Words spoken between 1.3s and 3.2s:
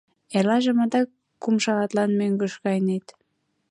кум шагатлан мӧҥгыш кайынет.